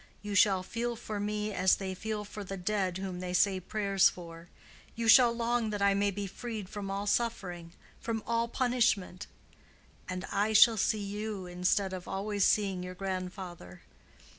[0.23, 4.09] You shall feel for me as they feel for the dead whom they say prayers
[4.09, 9.27] for—you shall long that I may be freed from all suffering—from all punishment.
[10.09, 13.83] And I shall see you instead of always seeing your grandfather.